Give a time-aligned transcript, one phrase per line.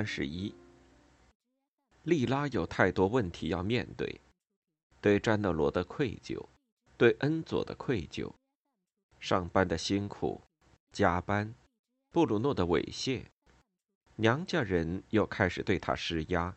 [0.00, 0.54] 三十一，
[2.04, 4.18] 莉拉有太多问题要面对：
[4.98, 6.42] 对詹德罗的愧疚，
[6.96, 8.32] 对恩佐的愧疚，
[9.18, 10.40] 上班的辛苦，
[10.90, 11.54] 加班，
[12.10, 13.26] 布鲁诺的猥亵，
[14.16, 16.56] 娘家人又开始对他施压。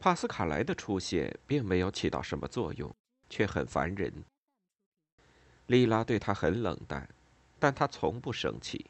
[0.00, 2.92] 帕斯卡莱的出现并没有起到什么作用，
[3.30, 4.12] 却很烦人。
[5.66, 7.08] 莉拉对他很冷淡，
[7.60, 8.86] 但他从不生气。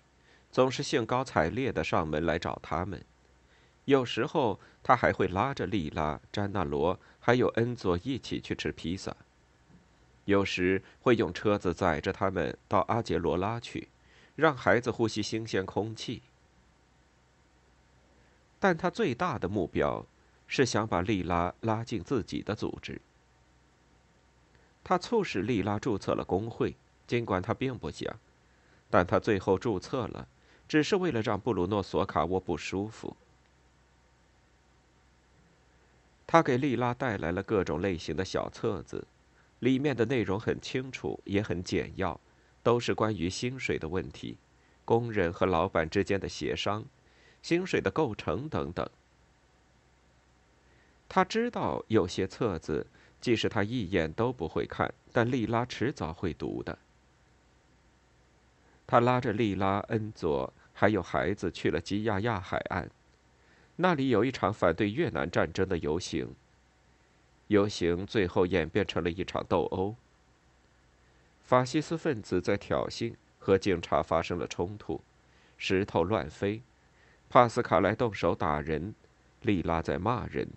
[0.53, 3.03] 总是兴高采烈的上门来找他们，
[3.87, 9.17] 有时候他还会拉着莉拉、詹纳罗还有恩佐一起去吃披萨。
[10.27, 13.89] 有时会用车子载着他们到阿杰罗拉去，
[14.37, 16.21] 让孩子呼吸新鲜空气。
[18.61, 20.07] 但他最大的目标
[20.47, 23.01] 是想把莉拉拉进自己的组织。
[24.85, 28.15] 他促使莉拉注册了工会，尽管他并不想，
[28.91, 30.29] 但他最后注册了。
[30.73, 33.15] 只是为了让布鲁诺·索卡沃不舒服，
[36.27, 39.07] 他给莉拉带来了各种类型的小册子，
[39.59, 42.19] 里面的内容很清楚，也很简要，
[42.63, 44.39] 都是关于薪水的问题、
[44.87, 46.83] 工人和老板之间的协商、
[47.43, 48.89] 薪水的构成等等。
[51.07, 52.87] 他知道有些册子，
[53.21, 56.79] 即使他一眼都不会看，但莉拉迟早会读的。
[58.87, 60.51] 他拉着莉拉、恩佐。
[60.73, 62.91] 还有孩子去了基亚亚海岸，
[63.77, 66.35] 那里有一场反对越南战争的游行。
[67.49, 69.95] 游行最后演变成了一场斗殴。
[71.43, 75.03] 法西斯分子在挑衅，和警察发生了冲突，
[75.59, 76.63] 石头乱飞。
[77.29, 78.95] 帕斯卡莱动手打人，
[79.43, 80.49] 莉拉在骂人。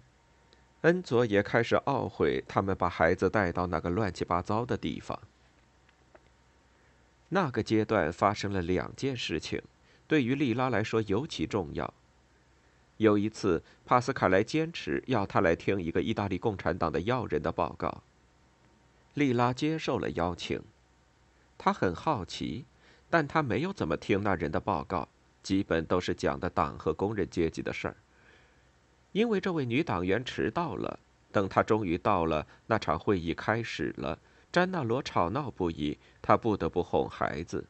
[0.81, 5.19] 恩佐也开始懊悔他们把孩子带到那个乱七八糟的地方。
[7.29, 9.61] 那个阶段发生了两件事情。
[10.07, 11.93] 对于莉拉来说尤其重要。
[12.97, 18.03] 有一次，帕斯卡莱坚持要他来听一个意大利共产党的要人的报告。
[19.15, 20.61] 莉拉接受了邀请。
[21.57, 22.65] 他很好奇，
[23.09, 25.07] 但他没有怎么听那人的报告，
[25.41, 27.95] 基本都是讲的党和工人阶级的事儿。
[29.11, 30.99] 因为这位女党员迟到了，
[31.31, 34.19] 等她终于到了，那场会议开始了。
[34.51, 37.65] 詹纳罗吵闹不已，他不得不哄孩子。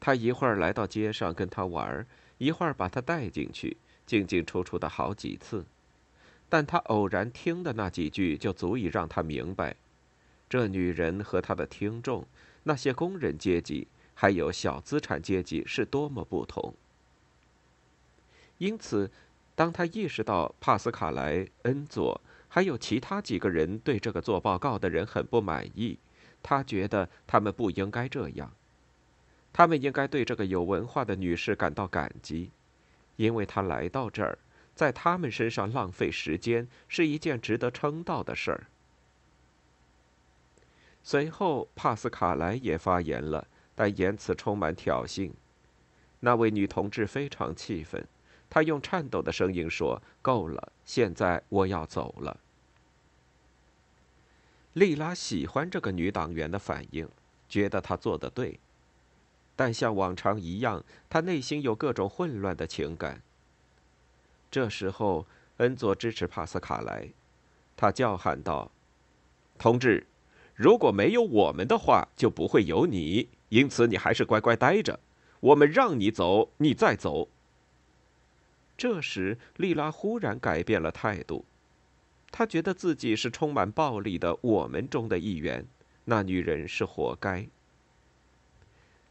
[0.00, 2.06] 他一会儿来到街上跟他玩，
[2.38, 3.76] 一会儿把他带进去，
[4.06, 5.64] 进进出出的好几次。
[6.48, 9.76] 但他偶然听的那几句，就足以让他明白，
[10.48, 12.24] 这女人和他的听众，
[12.62, 16.74] 那些工人阶级还有小资产阶级是多么不同。
[18.56, 19.10] 因此，
[19.54, 25.98] 当他意识到帕斯卡莱、恩佐还有其他几个人对这个做报告的人很不满意，
[26.42, 28.50] 他觉得他们不应该这样。
[29.52, 32.50] 他们应该对这个有文化的女士感到感激，
[33.16, 34.38] 因为她来到这儿，
[34.74, 38.66] 在他们身上浪费时间是一件值得称道的事儿。
[41.02, 45.32] 随后，帕斯卡莱也发言了，但言辞充满挑衅。
[46.20, 48.06] 那位女同志非常气愤，
[48.50, 52.38] 她用颤抖的声音说：“够了，现在我要走了。”
[54.74, 57.08] 莉拉喜欢这个女党员的反应，
[57.48, 58.60] 觉得她做得对。
[59.58, 63.20] 但像往常一样，他内心有各种混乱的情感。
[64.52, 65.26] 这时候，
[65.56, 67.08] 恩佐支持帕斯卡莱，
[67.76, 68.70] 他叫喊道
[69.58, 70.06] ：“同志，
[70.54, 73.30] 如果没有我们的话，就不会有你。
[73.48, 75.00] 因此，你还是乖乖待着。
[75.40, 77.28] 我们让你走，你再走。”
[78.78, 81.44] 这时，莉拉忽然改变了态度，
[82.30, 85.66] 她觉得自己是充满暴力的我们中的一员，
[86.04, 87.48] 那女人是活该。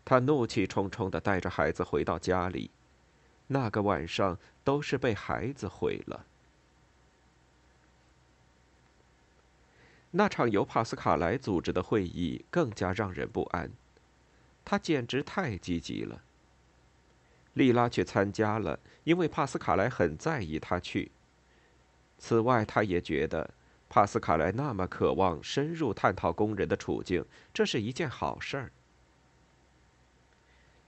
[0.10, 2.72] 他怒气冲冲地带着孩子回到家里，
[3.48, 6.26] 那个晚上都是被孩子毁了。
[10.12, 13.70] 那场由帕斯卡莱组织的会议更加让人不安，
[14.64, 16.22] 他简直太积极了。
[17.56, 21.12] 莉拉却参加了，因为帕斯卡莱很在意她去。
[22.18, 23.50] 此外，他也觉得
[23.90, 28.72] 帕斯卡莱那么渴望深入探讨工人的处境，这是一件好事儿。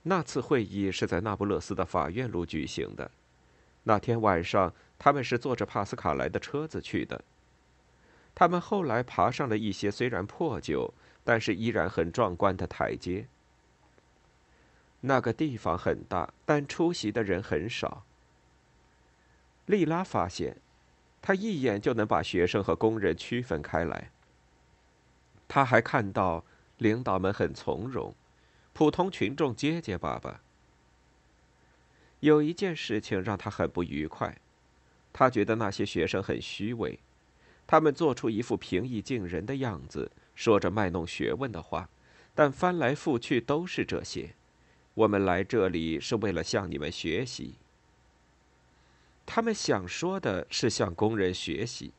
[0.02, 3.10] 那次会议是在那不勒斯的法院路举行的。
[3.82, 7.22] 那天晚上，他们是坐着帕斯卡莱的车子去的。
[8.34, 10.92] 他们后来爬上了一些虽然破旧，
[11.24, 13.26] 但是依然很壮观的台阶。
[15.00, 18.04] 那个地方很大，但出席的人很少。
[19.66, 20.56] 莉拉发现，
[21.22, 24.10] 他一眼就能把学生和工人区分开来。
[25.48, 26.44] 他还看到
[26.78, 28.14] 领导们很从容，
[28.72, 30.40] 普通群众结结巴巴。
[32.20, 34.36] 有一件事情让他很不愉快，
[35.12, 36.98] 他觉得那些学生很虚伪，
[37.66, 41.88] 他们做出一副平易近人的样子，说着卖弄学问的话，
[42.34, 44.34] 但翻来覆去都是这些。
[44.94, 47.54] 我们来这里是为了向你们学习。
[49.24, 51.92] 他们想说的是向工人学习，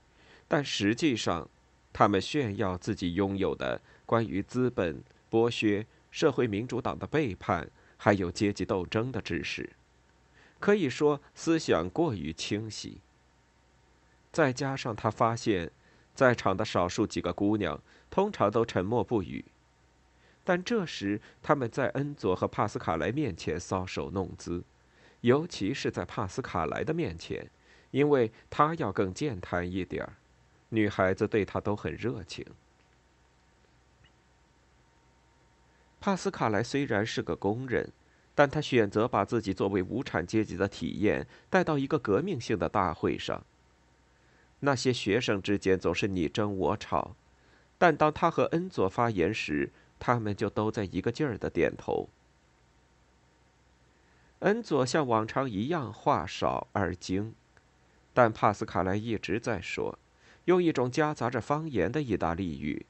[0.47, 1.49] 但实际上，
[1.93, 5.01] 他们炫耀自己拥有的关于资本
[5.31, 7.67] 剥削、社会民主党的背叛，
[7.97, 9.69] 还有阶级斗争的知识。
[10.59, 12.99] 可以说，思想过于清晰。
[14.31, 15.71] 再加上他发现，
[16.13, 19.43] 在场的少数几个姑娘通常都沉默不语，
[20.43, 24.63] 但这时他们在恩佐和帕斯卡莱面前搔首弄姿，
[25.21, 27.49] 尤其是在帕斯卡莱的面前，
[27.89, 30.13] 因为他要更健谈一点儿，
[30.69, 32.45] 女孩子对他都很热情。
[36.01, 37.93] 帕斯卡莱虽然是个工人。
[38.33, 43.43] 但他选择把自己作为无产阶级的体验带到一个革命性的大会上。
[44.61, 47.13] 那些学生之间总是你争我吵，
[47.77, 49.69] 但当他和恩佐发言时，
[49.99, 52.07] 他们就都在一个劲儿的点头。
[54.39, 57.35] 恩佐像往常一样话少而精，
[58.13, 59.99] 但帕斯卡莱一直在说，
[60.45, 62.85] 用一种夹杂着方言的意大利语，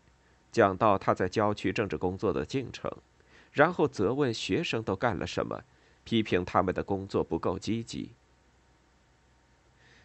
[0.52, 2.92] 讲到他在郊区政治工作的进程。
[3.52, 5.62] 然后责问学生都干了什么，
[6.06, 8.12] 批评他们的工作不够积极。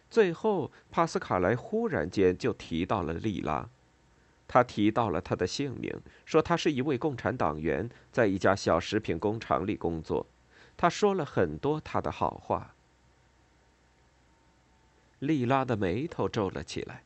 [0.09, 3.69] 最后，帕斯卡莱忽然间就提到了莉拉，
[4.47, 5.93] 他提到了她的姓名，
[6.25, 10.25] 说她是一位共产党员，在一家小食品工厂里工作。
[10.75, 12.73] 他说了很多她的好话。
[15.19, 17.03] 莉拉的眉头皱了起来，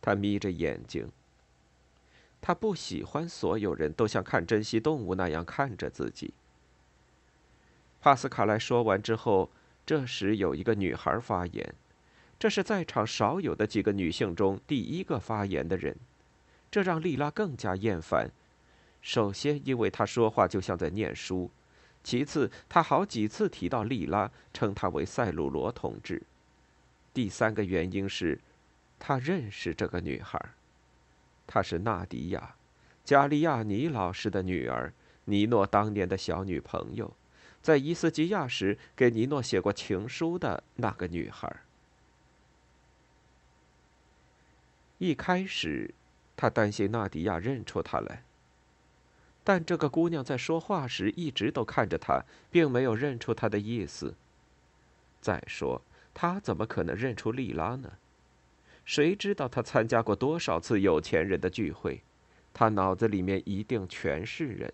[0.00, 1.10] 她眯着眼睛。
[2.40, 6.32] 他不喜欢所有人都像看珍稀动物那样看着自己。
[8.00, 9.50] 帕斯卡莱说完之后，
[9.84, 11.74] 这时有一个女孩发言，
[12.38, 15.96] 这是在场少有的几个女性中第一个发言的人，
[16.70, 18.30] 这让莉拉更加厌烦。
[19.02, 21.50] 首先，因为她说话就像在念书；
[22.04, 26.22] 其次，她好几次提到莉拉，称她为塞鲁罗同志；
[27.12, 28.38] 第三个原因是，
[28.98, 30.40] 她认识这个女孩。
[31.48, 32.54] 她是纳迪亚，
[33.02, 34.92] 加利亚尼老师的女儿，
[35.24, 37.12] 尼诺当年的小女朋友，
[37.62, 41.56] 在伊斯基亚时给尼诺写过情书的那个女孩。
[44.98, 45.94] 一开始，
[46.36, 48.24] 他担心纳迪亚认出他来，
[49.42, 54.14] 但这个姑娘在说话时一直都看着他，并没有认出他的意思。
[55.20, 55.80] 再说，
[56.12, 57.92] 他怎么可能认出莉拉呢？
[58.88, 62.00] 谁知道他参加过多少次有钱人的聚会？
[62.54, 64.72] 他脑子里面一定全是人。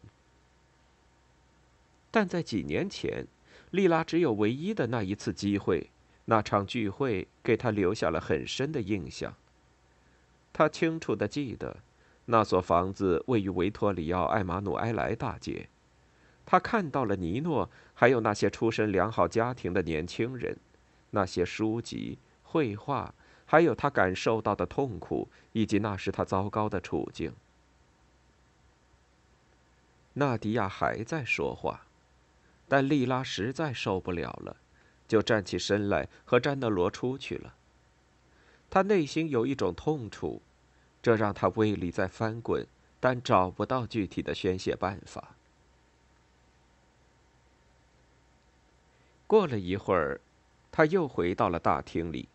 [2.13, 3.27] 但在几年前，
[3.73, 5.91] 莉拉只有唯一的那一次机会，
[6.27, 9.35] 那场聚会给他留下了很深的印象。
[10.53, 11.79] 他清楚的记得，
[12.27, 15.69] 那所房子位于维托里奥·艾马努埃莱大街。
[16.47, 20.57] 他看到了尼诺，还有那些出身良好家庭的年轻人，
[21.11, 23.13] 那些书籍、绘画。
[23.47, 27.33] 还有他感受到的痛苦，以及那时他糟糕的处境。
[30.15, 31.87] 纳迪亚还在说话，
[32.69, 34.57] 但莉拉实在受不了了，
[35.09, 37.55] 就站起身来和詹德罗出去了。
[38.71, 40.41] 他内心有一种痛楚，
[41.03, 42.67] 这让他胃里在翻滚，
[42.99, 45.37] 但找不到具体的宣泄办法。
[49.27, 50.21] 过了一会儿，
[50.71, 52.29] 他又回到了大厅里。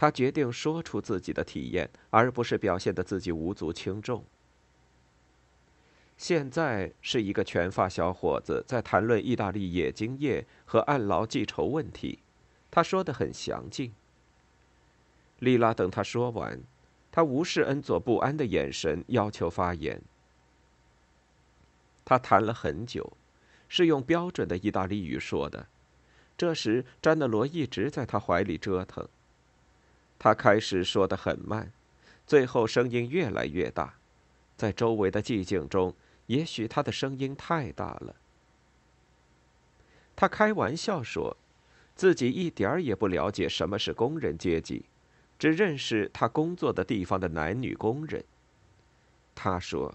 [0.00, 4.24] 他决定说出自己的体验，而不是表现的自己无足轻重。
[6.16, 12.20] 现在是一个全发小伙子在谈论意大利冶金业和按劳记酬问题，
[12.70, 13.92] 他说的很详尽。
[15.38, 16.62] 莉拉等他说完，
[17.12, 20.00] 他无视恩佐不安的眼神，要求发言。
[22.06, 23.12] 他谈了很久，
[23.68, 25.66] 是用标准的意大利语说的，
[26.38, 29.06] 这时，詹德罗一直在他怀里折腾。
[30.22, 31.72] 他开始说得很慢，
[32.26, 33.94] 最后声音越来越大，
[34.54, 35.94] 在周围的寂静中，
[36.26, 38.14] 也许他的声音太大了。
[40.14, 41.34] 他开玩笑说，
[41.96, 44.84] 自己一点儿也不了解什么是工人阶级，
[45.38, 48.22] 只认识他工作的地方的男女工人。
[49.34, 49.94] 他说，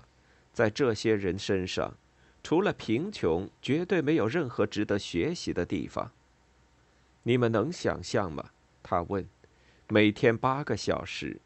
[0.52, 1.94] 在这些人身上，
[2.42, 6.12] 除了贫穷，绝对没有任何值得学习的地方。
[7.22, 8.50] 你们能想象吗？
[8.82, 9.24] 他问。
[9.88, 11.40] 每天八个小时，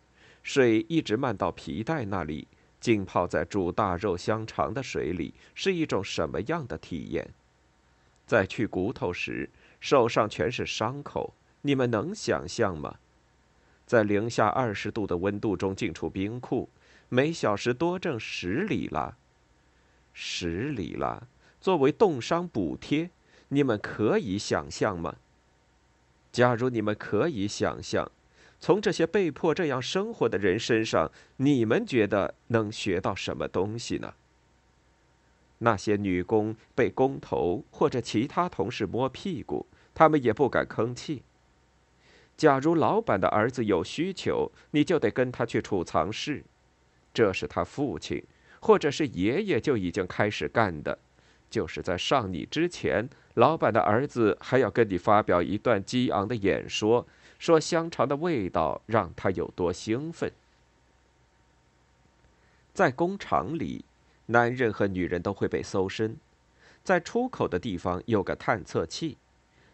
[0.43, 2.47] 水一直漫到皮带那里，
[2.79, 7.33] 浸泡在煮大肉香肠的水里，是一种什么样的体验？
[8.25, 9.49] 在去骨头时，
[9.81, 12.95] 手上全是伤口，你们能想象吗？
[13.85, 16.69] 在零下二十度的温度中进出冰库，
[17.09, 19.17] 每小时多挣十里拉。
[20.13, 21.23] 十里拉
[21.59, 23.09] 作为冻伤补贴，
[23.49, 25.17] 你们可以想象吗？
[26.31, 28.09] 假如你们可以想象，
[28.59, 34.13] 从这些被迫这样生活的人身上，你们觉得能学到什么东西呢？
[35.59, 41.23] 那些女工被工头或者其他同事摸屁股，他们也不敢吭气。
[42.37, 46.43] 假如老板的儿子有需求，你就得跟他去储藏室，
[47.13, 48.23] 这是他父亲
[48.61, 50.99] 或者是爷爷就已经开始干的。
[51.49, 57.05] 就是在上你之前，老板的儿子还要跟你发表一段激昂的演说，
[57.39, 60.31] 说香肠的味道让他有多兴奋。
[62.73, 63.83] 在工厂里，
[64.27, 66.17] 男人和女人都会被搜身，
[66.83, 69.17] 在出口的地方有个探测器，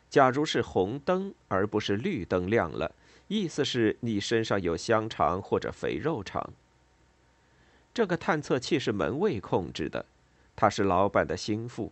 [0.09, 2.95] 假如是红灯而不是绿灯亮了，
[3.27, 6.53] 意思是你身上有香肠或者肥肉肠。
[7.93, 10.05] 这个探测器是门卫控制的。
[10.57, 11.91] 他是老板的心腹。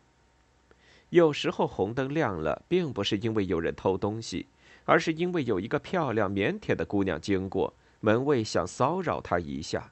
[1.10, 4.46] 有时候红灯亮了，并不是因为有人偷东西，
[4.86, 9.92] 而是因为有一个漂亮腼腆的姑娘经过，门卫想骚扰她一下。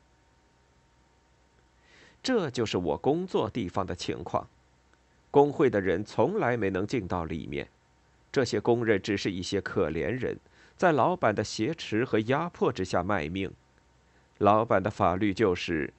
[2.23, 4.47] 这就是我工作地方的情况。
[5.31, 7.67] 工会的人从来没能进到里面，
[8.31, 10.37] 这些工人只是一些可怜人，
[10.75, 13.51] 在老板的挟持和压迫之下卖命。
[14.39, 15.93] 老板的法律就是。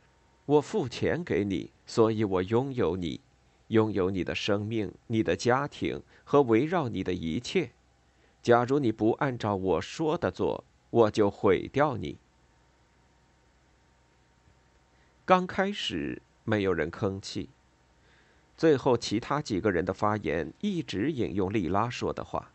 [0.45, 3.21] 我付钱给你，所以我拥有你，
[3.69, 7.71] 拥有你的生命、你的家庭和围绕你的一切。
[8.43, 12.19] 假如你不按照我说的做，我就毁掉你。
[15.25, 17.49] 刚开始没有人吭气，
[18.57, 22.51] 最后其他几个人的发言一直引用莉拉说的话。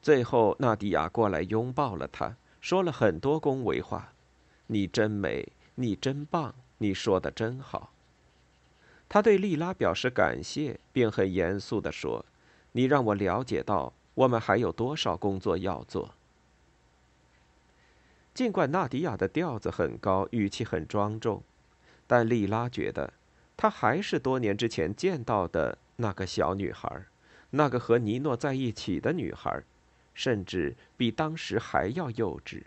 [0.00, 4.12] 最后，纳迪亚过来拥抱了他，说了很多恭维话
[4.68, 7.92] ：“你真美。”你真棒，你说的真好。
[9.08, 12.26] 他对莉拉表示感谢，并很严肃地说
[12.72, 16.14] ：“你让我了解到我们还有多少工作要做。”
[18.34, 21.42] 尽管纳迪亚的调子很高，语气很庄重，
[22.06, 23.12] 但莉拉觉得
[23.56, 27.04] 她还是多年之前见到的那个小女孩，
[27.50, 29.62] 那个和尼诺在一起的女孩，
[30.14, 32.64] 甚至比当时还要幼稚。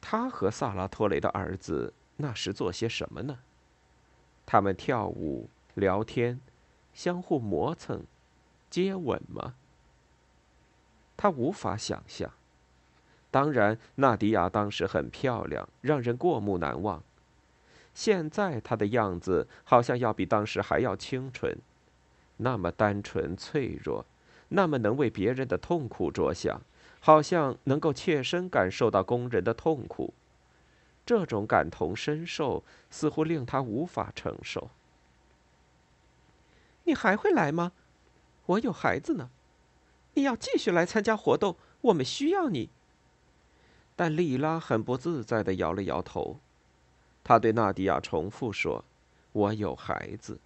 [0.00, 3.38] 她和萨拉托雷的儿子那时做些什么呢？
[4.44, 6.40] 他们跳舞、聊天、
[6.92, 8.04] 相互磨蹭、
[8.76, 9.54] 接吻吗？
[11.16, 12.30] 他无法想象。
[13.30, 17.02] 当然，纳迪亚当时很漂亮，让人过目难忘。
[17.94, 21.56] 现在她的样子好像要比当时还要清纯，
[22.36, 24.04] 那么单纯脆弱，
[24.48, 26.60] 那么能为别人的痛苦着想。
[27.00, 30.12] 好像能够切身感受到工人的痛苦，
[31.06, 34.68] 这种感同身受似乎令他无法承受。
[36.84, 37.72] 你还会来吗？
[38.46, 39.30] 我有孩子呢。
[40.14, 42.70] 你要继续来参加活动，我们需要你。
[43.94, 46.38] 但莉拉很不自在的摇了摇头，
[47.22, 48.84] 她对纳迪亚重复说
[49.32, 50.38] ：“我有孩子。”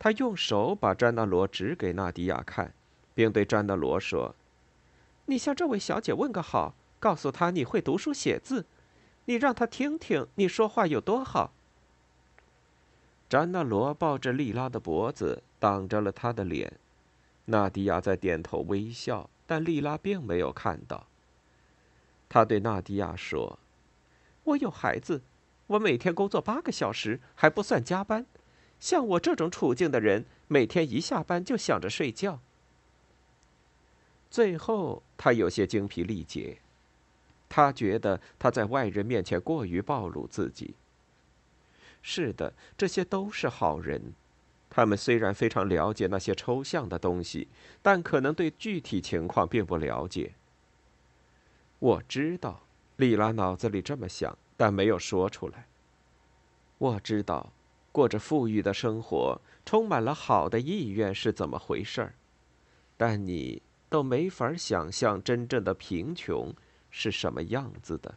[0.00, 2.72] 他用手把詹纳罗指给纳迪亚看，
[3.14, 4.34] 并对詹纳罗说。
[5.26, 8.64] 你向这位小姐问个好，告诉她你会读书写字，
[9.24, 11.52] 你让她听听你说话有多好。
[13.28, 16.72] 詹纳罗抱着莉拉的脖子，挡着了他的脸。
[17.46, 21.06] 纳迪亚在点头微笑，但莉拉并没有看到。
[22.28, 23.58] 他对纳迪亚说
[24.44, 25.22] ：“我有孩子，
[25.66, 28.26] 我每天工作八个小时，还不算加班。
[28.78, 32.40] 像我这种处境的人，每天一下班就想着睡觉。”
[34.30, 36.58] 最后，他有些精疲力竭。
[37.48, 40.74] 他觉得他在外人面前过于暴露自己。
[42.02, 44.12] 是的，这些都是好人，
[44.70, 47.48] 他们虽然非常了解那些抽象的东西，
[47.82, 50.34] 但可能对具体情况并不了解。
[51.78, 52.60] 我知道，
[52.96, 55.66] 莉拉脑子里这么想，但没有说出来。
[56.76, 57.52] 我知道，
[57.90, 62.14] 过着富裕的生活，充满了好的意愿是怎么回事儿，
[62.96, 66.54] 但你都没法想象真正的贫穷
[66.90, 68.14] 是什么样子的。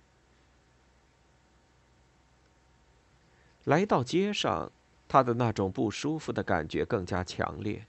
[3.63, 4.71] 来到街上。
[5.11, 7.85] 他的那种不舒服的感觉更加强烈。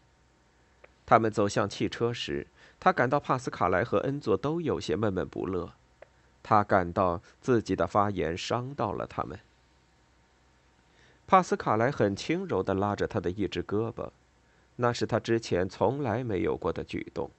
[1.07, 2.49] 他们走向汽车时，
[2.81, 5.73] 他感到帕斯卡莱和恩佐都有些闷闷不乐。
[6.43, 9.39] 他感到自己的发言伤到了他们。
[11.29, 14.11] 帕斯卡莱很轻柔地拉着他的一只胳膊，
[14.75, 17.31] 那是他之前从来没有过的举动。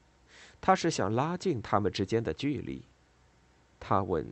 [0.61, 2.81] 他是想拉近他们之间的距离。
[3.81, 4.25] 他问：“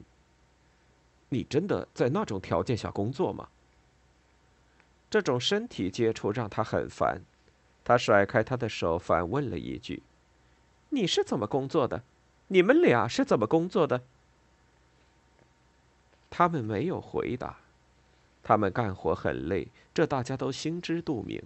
[1.28, 3.50] 你真的在那种条件下工作吗？”
[5.12, 7.22] 这种身体接触让他很烦，
[7.84, 10.02] 他甩开他的手，反问了一句
[10.90, 12.02] ：“你是怎么工作的？
[12.48, 14.02] 你们俩是怎么工作的？”
[16.32, 17.58] 他们没有回答。
[18.42, 21.44] 他们干活很累，这大家都心知肚明。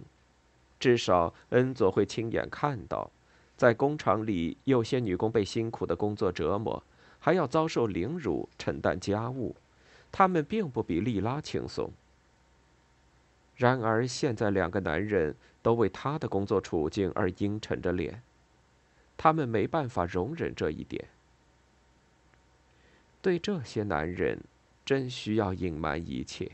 [0.78, 3.10] 至少恩佐会亲眼看到，
[3.56, 6.80] 在工厂里，有些女工被辛苦的工作折磨，
[7.18, 9.56] 还要遭受凌辱、承担家务。
[10.12, 11.90] 他们并不比莉拉轻松。
[13.56, 18.22] 然而，现在两个男人都为他的工作处境而阴沉着脸。
[19.16, 21.02] 他们没办法容忍这一点。
[23.22, 24.38] 对这些男人，
[24.84, 26.52] 真需要隐瞒一切。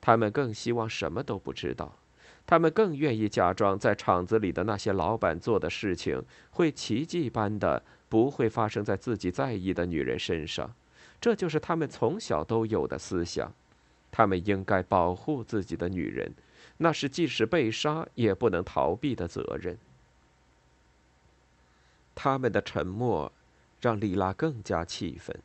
[0.00, 1.96] 他们更希望什么都不知道。
[2.44, 10.74] 他们更愿意假装在厂子里的那些老板做的事情会奇迹般的不会发生在自己在意的女人身上。
[11.20, 13.50] 这就是他们从小都有的思想。
[14.16, 16.32] 他们应该保护自己的女人，
[16.76, 19.76] 那是即使被杀也不能逃避的责任。
[22.14, 23.32] 他们的沉默
[23.80, 25.36] 让莉拉更加气愤。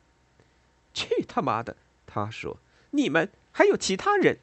[0.94, 1.76] 去他妈的！
[2.06, 2.58] 他说
[2.90, 4.38] ：“你们还有其他人。”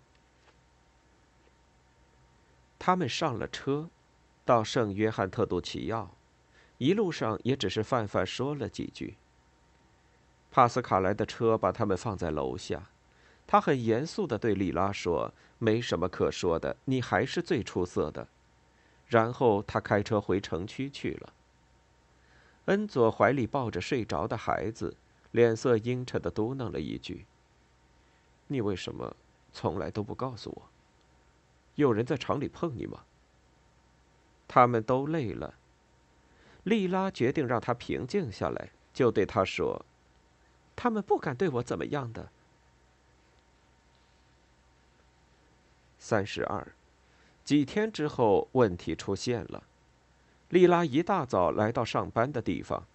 [2.77, 3.87] 他们上了车，
[4.43, 6.11] 到圣约翰特杜奇奥，
[6.79, 9.15] 一路上也只是泛泛说了几句。
[10.51, 12.89] 帕斯卡莱的车把他们放在楼下。
[13.47, 18.27] 他很严肃地对莉拉说：“没什么可说的，你还是最出色的。”
[19.07, 21.33] 然后他开车回城区去了。
[22.65, 24.97] 恩佐怀里抱着睡着的孩子，
[25.31, 27.25] 脸色阴沉地嘟囔了一句
[28.47, 29.15] ：“你为什么
[29.53, 30.69] 从来都不告诉我？
[31.75, 33.05] 有人在厂里碰你吗？”
[34.45, 35.53] 他们都累了。
[36.63, 39.85] 莉拉决定让他平静下来，就对他说
[40.75, 42.29] ：“他们不敢对我怎么样的。”
[46.09, 46.65] 三十二，
[47.43, 49.61] 几天之后，问题出现了。
[50.47, 52.85] 莉拉一大早来到上班的地方，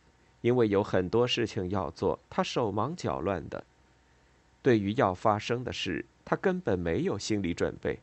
[0.41, 3.65] 因为有很多事情要做，她手忙脚乱的。
[4.63, 8.01] 对于要发生的事，她根本没有心理准备。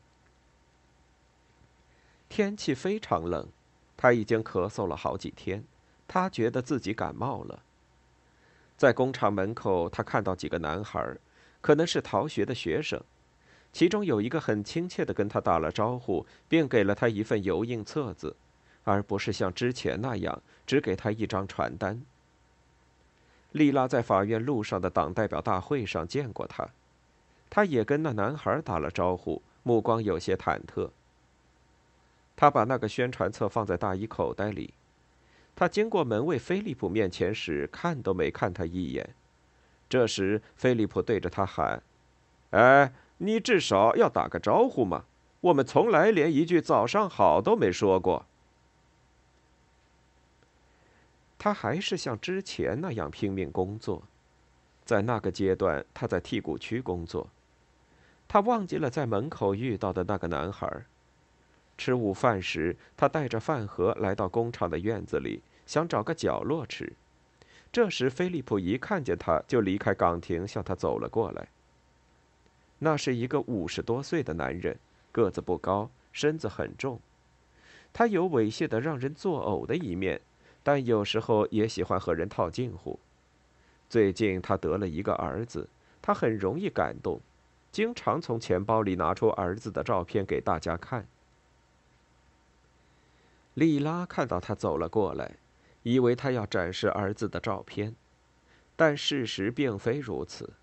[2.29, 3.47] 天气非常冷，
[3.97, 5.63] 她已经咳嗽了好几天，
[6.07, 7.63] 她觉得自己感冒了。
[8.77, 11.17] 在工厂门口，她看到几个男孩，
[11.61, 13.01] 可能是逃学的学生。
[13.71, 18.35] 其中有一个很亲切的跟他打了招呼，并给了他一份油印册子，
[18.83, 22.01] 而不是像之前那样只给他一张传单。
[23.51, 26.67] 莉拉在法院路上的党代表大会上见过他，
[27.49, 30.89] 他也跟那男孩打了招呼，目光有些忐忑。
[32.35, 34.73] 他把那个宣传册放在大衣口袋里，
[35.55, 39.09] 他经过门卫菲利普面前时，看都没看他一眼。
[39.87, 41.81] 这时，菲利普对着他喊
[42.51, 45.05] ：“哎！”你至少要打个招呼嘛！
[45.41, 48.25] 我们从来连一句“早上好”都没说过。
[51.37, 54.03] 他还是像之前那样拼命工作，
[54.83, 57.29] 在那个阶段，他在剔骨区工作。
[58.27, 60.85] 他忘记了在门口遇到的那个男孩。
[61.77, 66.91] 吃午饭时，他带着饭盒来到工厂的院子里，想找个角落吃。
[67.71, 71.47] 这时，菲利普一看见他，就离开岗亭，向他走了过来。
[72.79, 74.77] 那是一个五十多岁的男人，
[75.11, 76.99] 个子不高，身子很重。
[77.91, 80.21] 他有猥亵的让人作呕的一面，
[80.63, 82.99] 但有时候也喜欢和人套近乎。
[83.89, 85.67] 最近他得了一个儿子，
[86.01, 87.19] 他很容易感动，
[87.71, 91.05] 经常从钱包里拿出儿子的照片给大家看。
[93.55, 95.35] 莉拉看到他走了过来，
[95.83, 97.95] 以为他要展示儿子的照片，
[98.75, 100.53] 但事实并非如此。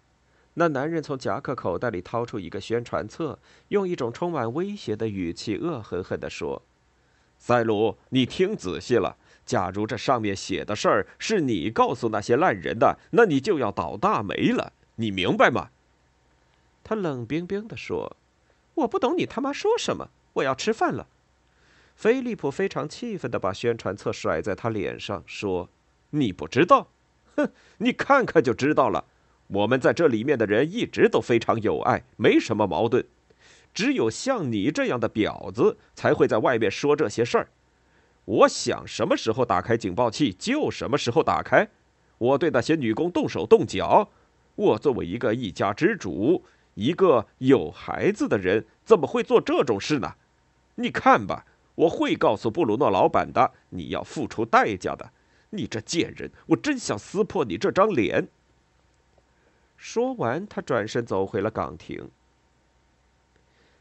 [0.58, 3.38] 那男人从夹克口袋里掏出一个宣传册，
[3.68, 6.62] 用一种充满威胁的语气，恶狠狠地说
[7.36, 9.18] ：“塞鲁，你听仔细了。
[9.44, 14.72] 假如这上面写的事儿是你告诉那些烂人的，那你就要倒大霉了。
[14.94, 15.68] 你明白吗？”
[16.82, 18.16] 他冷冰冰地说
[18.76, 20.08] ：“我不懂你他妈说什么。
[20.32, 21.06] 我要吃饭了。”
[21.94, 25.68] 菲利普非常气愤地把宣传册甩在他脸上，说
[26.10, 26.88] ：“你不知道？
[27.36, 29.04] 哼，你看看就知道了。”
[29.48, 33.04] 我们在这里面的人一直都非常有爱，没什么矛盾。
[33.72, 37.48] 只有像你这样的婊子才会在外面说这些事儿。
[38.24, 41.68] 我想什么时候打开警报器就什么时候打开。
[42.18, 44.10] 我对那些女工动手动脚。
[44.54, 46.42] 我作为一个一家之主，
[46.74, 50.14] 一个有孩子的人，怎么会做这种事呢？
[50.76, 53.52] 你看吧，我会告诉布鲁诺老板的。
[53.68, 55.12] 你要付出代价的。
[55.50, 58.26] 你这贱人，我真想撕破你这张脸。
[59.76, 62.10] 说完，他转身走回了岗亭。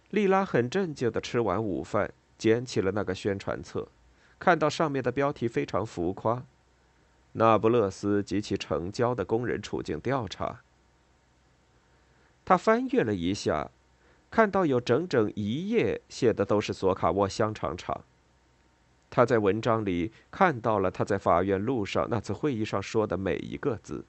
[0.10, 3.88] 丽拉很镇静的吃完午饭，捡起了那个宣传册，
[4.39, 6.43] 看到上面的标题非常浮夸
[7.34, 10.62] ：“那不勒斯及其城郊的工人处境调查。”
[12.45, 13.71] 他翻阅了一下，
[14.29, 18.03] 看到有整整一页写的都是索卡沃香肠厂。
[19.10, 24.05] 他在文章里看到了他在法院路上那次会议上说的每一个字。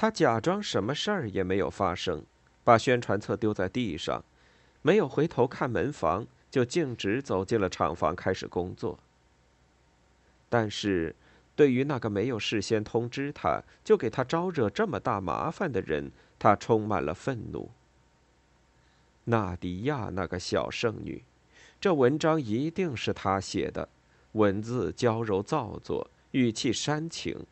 [0.00, 2.24] 他假装什么事儿也没有发生，
[2.62, 4.24] 把宣传册丢在地上，
[4.80, 8.96] 没有回头看门房，就径直走进了厂房开始工作。
[10.48, 11.16] 但是，
[11.56, 17.68] 对于那个没有事先通知他就给他招惹这么大麻烦的人，他充满了愤怒。
[19.24, 21.24] 纳迪亚那个小圣女，
[21.80, 23.88] 这文章一定是他写的，
[24.30, 27.44] 文字娇柔造作，语气煽情，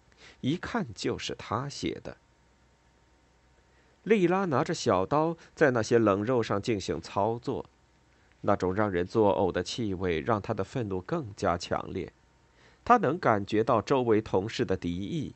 [0.42, 2.16] 一看就是他写的。
[4.06, 7.66] 莉拉拿着小刀在那些冷肉上进行操作，
[8.42, 12.12] 那种让人作呕的气味让他的愤怒更加强烈。
[12.84, 15.34] 他能感觉到周围同事的敌意，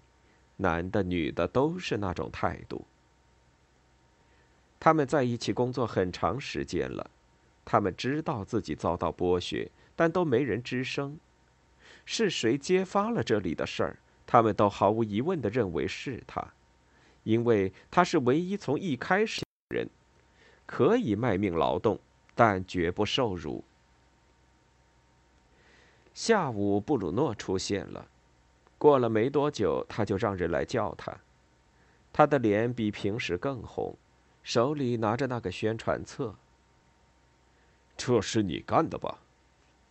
[0.59, 2.87] 男的、女的都是那种态度。
[4.78, 7.11] 他们在一起工作很长时间了，
[7.64, 11.18] 他们知道自己遭到剥削，但都没人吱声。
[12.04, 13.98] 是谁揭发了这里的事儿？
[14.28, 16.52] 他们都毫无疑问的认为是他。
[17.22, 19.88] 因为他是唯一从一开始人，
[20.66, 21.98] 可以卖命劳动，
[22.35, 23.62] 但绝不受辱。
[26.14, 28.09] 下午，布鲁诺出现了。
[28.78, 31.14] 过了没多久，他就让人来叫他。
[32.12, 33.96] 他的脸比平时更红，
[34.42, 36.35] 手里拿着那个宣传册。
[37.96, 39.18] 这是你干的吧？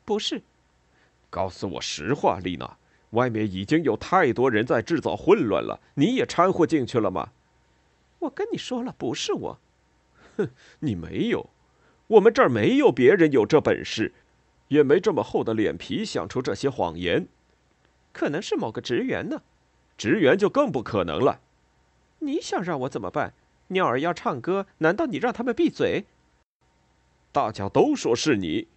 [0.04, 0.42] 不是。
[1.30, 2.79] 告诉我实话，丽娜。
[3.12, 7.32] 外面已经有太多人在制造混乱了，你也掺和进去了吗？
[8.20, 9.60] 我跟你说了，不是我。
[10.38, 11.50] 哼，你没有，
[12.08, 14.14] 我们这儿没有别人有这本事，
[14.68, 17.28] 也没这么厚的脸皮想出这些谎言。
[18.12, 19.42] 可能是某个职员呢，
[19.98, 21.42] 职员就更不可能了。
[22.20, 23.34] 你想让我怎么办？
[23.70, 26.06] 鸟儿要唱歌，难道你让他们闭嘴？
[27.32, 28.68] 大家都说是你。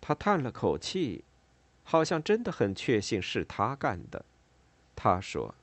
[0.00, 1.24] 他叹了口气。
[1.92, 4.24] 好像真的很确信是他干的，
[4.96, 5.54] 他说：“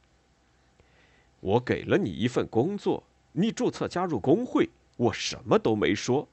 [1.42, 6.28] 我给了你一份工作，你注册加入工会，我什么都没说。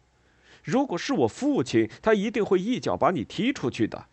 [0.62, 4.04] 如果是我父亲，他一定会一脚把你踢出去的。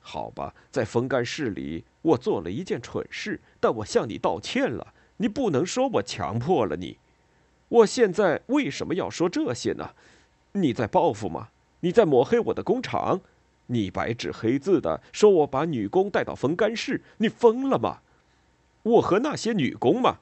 [0.00, 4.92] 好吧，在风干室里，我做了一件蠢事，但我向你道歉了。
[5.16, 6.98] 你不能说我强迫了你。
[7.70, 9.94] 我现在为什么要说这些呢？
[10.52, 11.48] 你在报复吗？
[11.80, 13.22] 你在抹黑我的工厂？”
[13.70, 18.00] 你白纸黑字的说我把女工带到风干室，你疯了吗？
[18.82, 20.18] 我和那些女工吗？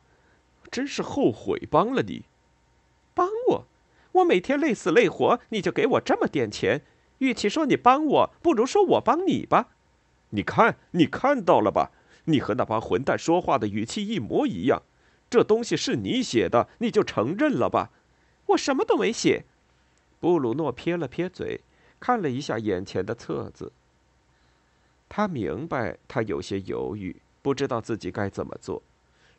[0.71, 2.25] 真是后悔帮了你。
[3.15, 3.65] 帮我？
[4.13, 6.83] 我每天累死累活，你就给我这么点钱？
[7.19, 9.69] 与其说你帮我，不如说我帮你吧。
[10.31, 11.91] 你看，你看到了吧？
[12.25, 14.83] 你和那帮混蛋说话的语气一模一样。
[15.31, 17.91] 这东西是你写的，你就承认了吧？
[18.49, 19.45] 我什么都没写。
[20.21, 21.63] 布鲁诺撇了撇嘴。
[22.01, 23.73] 看了一下眼前的册子，
[25.09, 28.83] 他明白他有些犹豫，不知道自己该怎么做，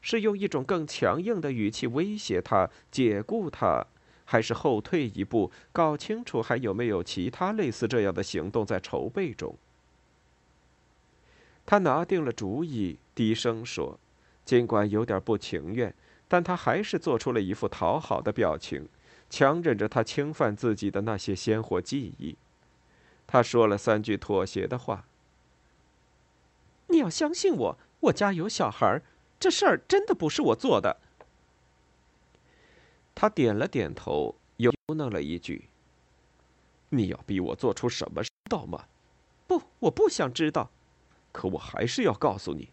[0.02, 3.86] 是用一种更强硬的语气威胁他、解雇他，
[4.26, 9.56] 还是后退一步，搞清楚还有没有其他类似这样的行动在筹备中。
[11.66, 14.00] 他拿定了主意，低声说，
[14.44, 15.94] 尽管有点不情愿，
[16.28, 18.88] 但他还是做出了一副讨好的表情，
[19.30, 22.36] 强忍着他侵犯自己的那些鲜活记忆。
[23.32, 25.06] 他说了三句妥协的话。
[26.88, 29.04] 你要相信我，我家有小孩
[29.40, 30.98] 这事儿真的不是我做的。
[33.14, 35.70] 他点了点头，又嘟囔了一句
[36.90, 38.86] ：“你要逼我做出什么，知道吗
[39.46, 40.72] ？”“不，我不想知道。
[41.32, 42.70] 可我还是要告诉你，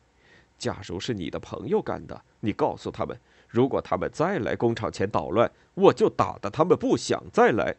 [0.57, 7.77] 假如是你的朋友干的，你告诉他们，如果他们再来工厂前捣乱，我就打得他们不想再来。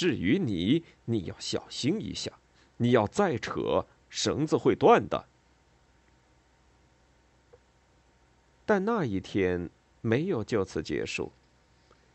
[0.00, 2.32] 至于你，你要小心一下，
[2.78, 5.26] 你要再扯，绳子会断的。”
[8.64, 9.68] 但那一天
[10.00, 11.30] 没有就此结束，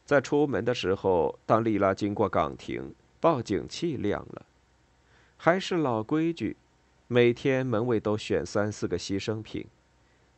[0.03, 4.47] 在出门的时候，当丽拉经过岗亭，报警器亮了。
[5.37, 6.57] 还是老规矩，
[7.05, 9.67] 每天门卫都选三四个牺牲品。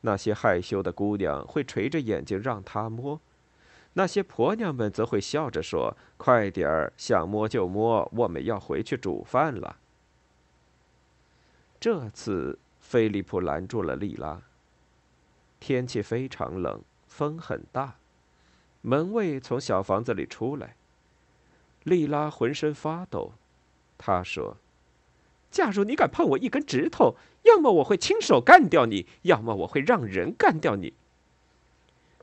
[0.02, 3.22] 那些害羞的姑娘会垂着眼睛让他摸，
[3.98, 9.78] 那些婆娘们则会笑着说：“快点儿，想摸就摸，我们要回去煮饭了。”
[11.82, 14.40] 这次，菲利普拦住了丽拉。
[15.60, 17.96] 天气非常冷，风很大。
[18.82, 20.76] 门卫从小房子里出来。
[21.84, 23.32] 丽拉浑身发抖。
[23.98, 24.58] 他说
[25.50, 30.94] ：“假如你敢碰我一根指头，要么我会亲手干掉你，要么我会让人干掉你。”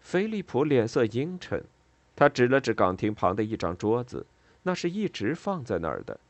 [0.05, 1.65] 菲利普脸色阴沉，
[2.15, 4.27] 他指了指岗亭旁的一张桌子，
[4.63, 6.21] 那是一直放在那儿的。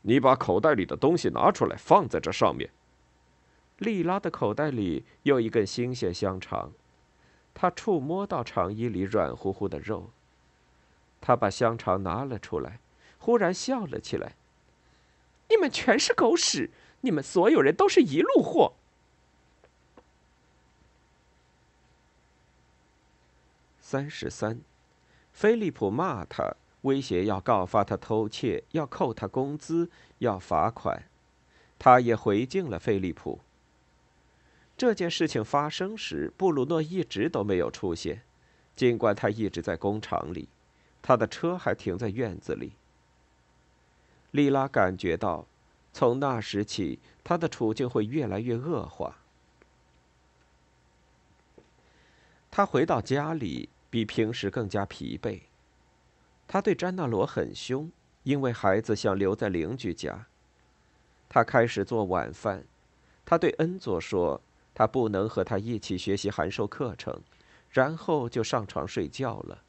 [0.00, 2.70] 你把口袋里的东西拿出来，放在这上面。
[3.78, 6.72] 莉拉的口袋里有一根新鲜香肠，
[7.52, 10.10] 她触摸到肠衣里软乎乎的肉。
[11.20, 12.80] 她把香肠拿了出来，
[13.18, 14.36] 忽然笑了起来
[15.50, 16.70] ：“你们全是狗屎！
[17.02, 18.72] 你们所有人都是一路货。”
[23.94, 24.60] 三十三，
[25.32, 31.04] 菲利普骂他，威胁要告发他偷窃，要扣他工资，要罚款。
[31.78, 33.38] 他也回敬了菲利普。
[34.76, 38.22] 这件事情发生时，布鲁诺一直都没有出现，
[38.74, 40.48] 尽管他一直在工厂里，
[41.00, 42.72] 他的车还停在院子里。
[44.32, 45.46] 莉拉感觉到，
[45.92, 49.18] 从那时起，他的处境会越来越恶化。
[52.50, 55.42] 他回到家里，比平时更加疲惫。
[56.48, 57.88] 他对詹纳罗很凶，
[58.24, 60.26] 因为孩子想留在邻居家。
[61.28, 62.64] 他开始做晚饭，
[63.24, 64.40] 他对恩佐说。
[64.74, 67.22] 他不能和他一起学习函授课程，
[67.70, 69.62] 然后就上床睡觉了。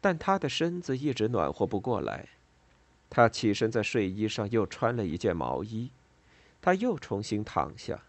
[0.00, 2.30] 但他的身子一直暖和不过来，
[3.08, 5.92] 他起身在睡衣上又穿了一件毛衣，
[6.60, 8.02] 他又重新躺下。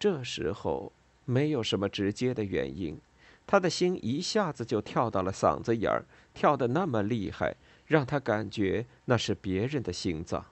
[0.00, 0.90] 这时候
[1.24, 3.00] 没有什么直接的原因，
[3.50, 10.46] 他的心一下子就跳到了嗓子眼儿，跳得那么厉害，让他感觉那是别人的心脏。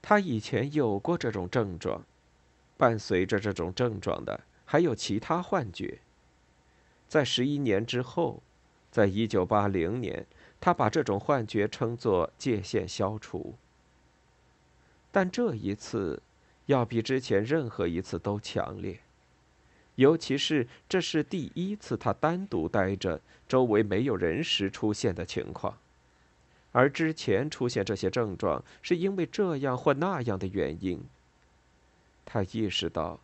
[0.00, 2.02] 他以前有过这种症状，
[2.78, 5.98] 伴随着这种症状的还有其他幻觉。
[7.06, 8.42] 在十一年之后，
[8.90, 10.26] 在一九八零年，
[10.58, 13.56] 他把这种幻觉称作界限消除。
[15.12, 16.22] 但这一次，
[16.64, 19.00] 要比之前任何一次都强烈，
[19.96, 25.76] 尤其是这是第一次他单独待着，周围没有人时出现的情况。
[26.72, 31.00] 而之前出现这些症状，是因为这样或那样的原因。
[32.24, 33.20] 他意识到，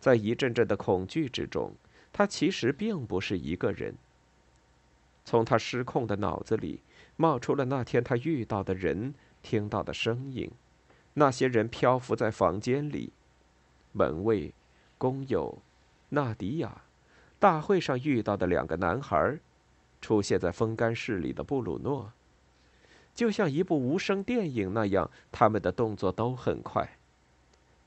[0.00, 1.74] 在一阵阵的恐惧之中，
[2.12, 3.94] 他其实并不是一个人。
[5.26, 6.80] 从他失控的脑子里，
[7.16, 10.50] 冒出了那天他遇到的人、听到的声音，
[11.12, 13.12] 那些人漂浮在房间里：
[13.92, 14.54] 门卫、
[14.96, 15.58] 工友、
[16.10, 16.82] 纳迪亚，
[17.38, 19.38] 大会上遇到的两个男孩，
[20.00, 22.12] 出现在风干室里的布鲁诺。
[23.14, 26.96] 就像一部无声电影那样，他们的动作都很快。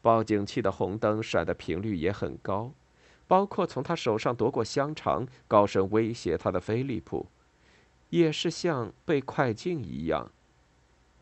[0.01, 2.71] 报警器的红灯闪的频率也很高，
[3.27, 7.27] 包括从他手上夺过香肠、高声威胁他的菲利普，
[8.09, 10.31] 也是像被快进一样。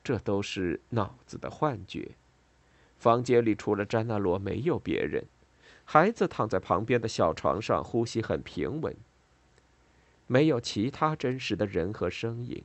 [0.04, 2.12] 这都是脑子的幻觉。
[3.00, 5.26] 房间里除了詹纳罗，没有别人。
[5.86, 8.96] 孩子躺在旁边的小床上，呼吸很平稳。
[10.28, 12.64] 没有其他真实的人和声音。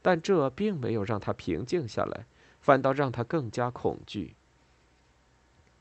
[0.00, 2.26] 但这并没有让他平静下来，
[2.60, 4.34] 反倒让他更加恐惧。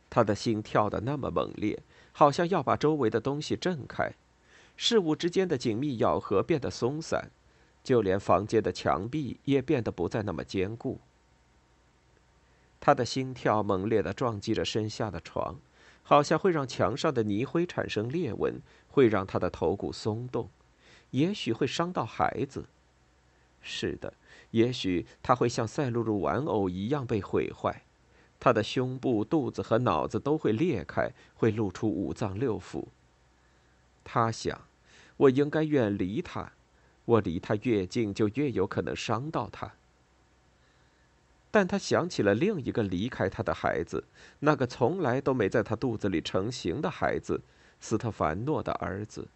[0.09, 4.13] 他的心跳得那么猛烈，好像要把周围的东西震开，
[4.77, 7.31] 事物之间的紧密咬合变得松散，
[7.83, 10.99] 就连房间的墙壁也变得不再那么坚固。
[12.79, 15.57] 他的心跳猛烈地撞击着身下的床，
[16.03, 20.49] 好像会让墙上的泥灰产生裂纹，会让他的头骨松动，
[21.11, 22.65] 也许会伤到孩子。
[23.61, 24.13] 是的，
[24.51, 27.83] 也许他会像赛璐璐玩偶一样被毁坏，
[28.39, 32.83] 他的胸部、肚子和脑子都会裂开，会露出五脏六腑。
[34.03, 34.61] 他想，
[35.15, 36.51] 我应该远离他，
[37.05, 39.71] 我离他越近，就越有可能伤到他。
[41.53, 44.03] 但他想起了另一个离开他的孩子，
[44.39, 47.41] 那个从来都没在他肚子里成型的孩子——
[47.79, 49.27] 斯特凡诺的儿子。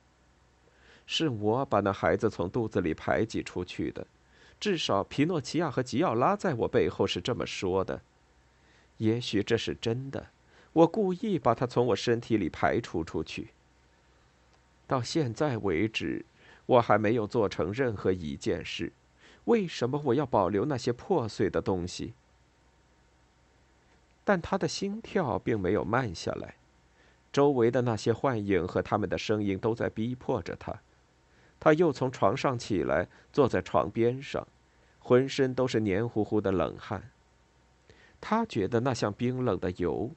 [1.06, 4.08] 是我把那孩子从肚子里排挤出去的，
[4.60, 8.02] 至少皮诺奇亚和吉奥拉在我背后是这么说的。
[8.98, 10.26] 也许这是真的，
[10.74, 13.50] 我故意把他从我身体里排除出去。
[14.88, 16.26] 到现在为止，
[16.66, 18.92] 我还没有做成任何一件事。
[19.48, 22.14] 为什么我要保留那些破碎的东西？
[24.24, 26.56] 但他的心跳并没有慢下来，
[27.32, 30.82] 周围的那些幻影和他们的声音都在逼迫着他。
[31.60, 34.46] 他又从床上起来，坐在床边上，
[35.00, 37.10] 浑身都是黏糊糊的冷汗。
[38.20, 40.12] 他觉得那像冰冷的油。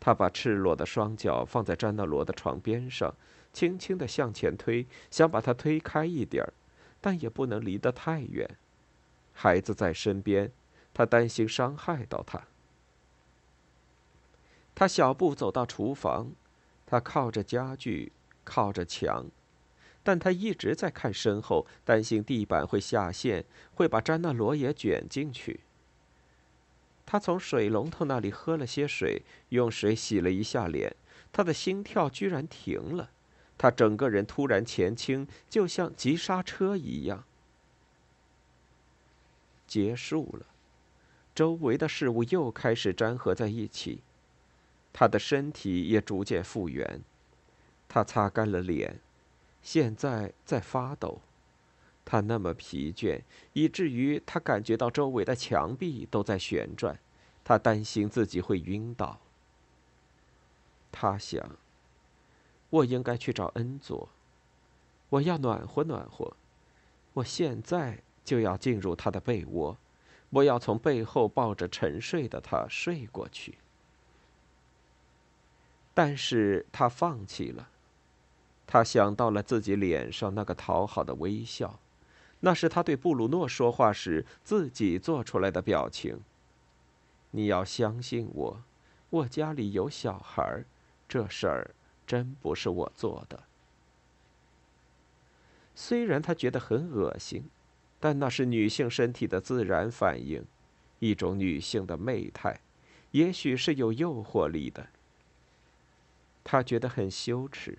[0.00, 3.14] 他把赤裸的双脚放在詹纳罗的床边上，
[3.52, 6.52] 轻轻地向前推，想把他推开一点儿。
[7.00, 8.56] 但也不能离得太远，
[9.32, 10.52] 孩子在身边，
[10.92, 12.42] 他担心伤害到他。
[14.74, 16.32] 他小步走到厨房，
[16.86, 18.12] 他靠着家具，
[18.44, 19.26] 靠着墙，
[20.02, 25.60] 但他一直在看身后，担心地板会下陷，会把詹纳罗也卷进去。
[27.04, 30.94] 他从水龙头那里喝了些水，用水洗了一下脸，
[31.32, 33.10] 他的心跳居然停了。
[33.60, 37.24] 他整个人突然前倾，就像急刹车一样。
[39.66, 40.46] 结束了，
[41.34, 44.00] 周围的事物又开始粘合在一起，
[44.94, 47.02] 他的身体也逐渐复原。
[47.86, 48.98] 他擦干了脸，
[49.60, 51.20] 现在在发抖。
[52.06, 53.20] 他那么疲倦，
[53.52, 56.98] 以至于他感觉到周围的墙壁都在旋转。
[57.44, 59.20] 他担心自己会晕倒。
[60.90, 61.58] 他想。
[62.70, 64.08] 我应该去找恩佐，
[65.10, 66.34] 我要暖和暖和。
[67.12, 69.76] 我现在就要进入他的被窝，
[70.30, 73.58] 我要从背后抱着沉睡的他睡过去。
[75.92, 77.68] 但是他放弃了。
[78.66, 81.80] 他想到了自己脸上那个讨好的微笑，
[82.38, 86.20] 那是他对布鲁诺说话时自己做出来的表情。
[87.32, 88.62] 你要相信我，
[89.10, 90.64] 我家里有小孩，
[91.08, 91.74] 这事儿。
[92.10, 93.44] 真不是我做的。
[95.76, 97.48] 虽然他觉得很恶心，
[98.00, 100.44] 但那是女性身体的自然反应，
[100.98, 102.58] 一种女性的媚态，
[103.12, 104.88] 也许是有诱惑力的。
[106.42, 107.78] 他觉得很羞耻。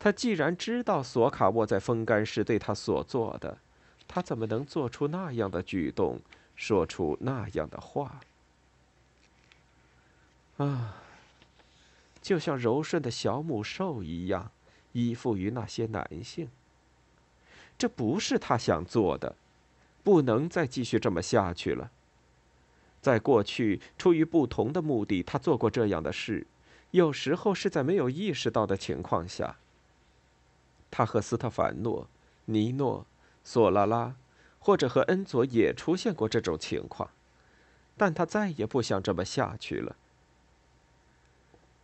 [0.00, 3.58] 他既然知道索卡沃在风干时对他所做的，
[4.08, 6.20] 他怎么能做出那样的举动，
[6.56, 8.20] 说出那样的话？
[10.56, 10.96] 啊！
[12.20, 14.50] 就像柔顺的小母兽一样，
[14.92, 16.48] 依附于那些男性。
[17.78, 19.36] 这不是他想做的，
[20.04, 21.90] 不能再继续这么下去了。
[23.00, 26.46] 在过去，出于不同的目的，他做过这样的事，
[26.90, 29.56] 有时候是在没有意识到的情况下。
[30.90, 32.06] 他和斯特凡诺、
[32.44, 33.06] 尼诺、
[33.42, 34.14] 索拉拉，
[34.58, 37.08] 或者和恩佐也出现过这种情况，
[37.96, 39.96] 但他再也不想这么下去了。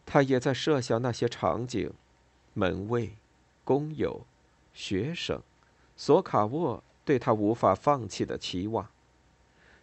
[0.06, 1.92] 他也在设想那些场景：
[2.54, 3.16] 门卫、
[3.64, 4.24] 工友、
[4.72, 5.42] 学生、
[5.96, 8.88] 索卡沃对他无法放弃的期望。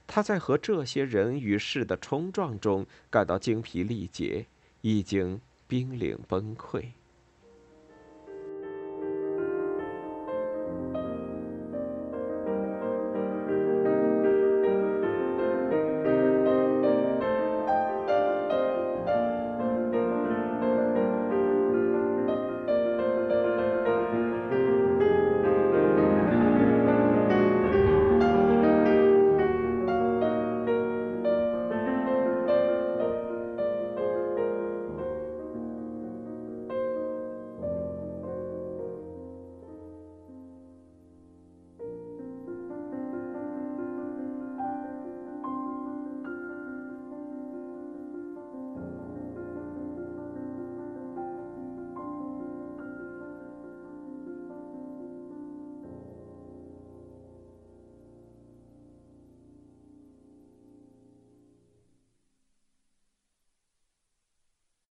[0.07, 4.47] 他在和这些人与事的冲撞中感到精疲力竭，
[4.81, 6.87] 已经濒临崩溃。